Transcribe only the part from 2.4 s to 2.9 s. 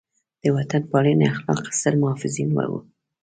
وو.